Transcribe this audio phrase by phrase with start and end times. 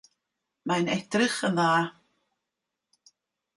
[0.71, 1.69] Mae'n edrych yn dda.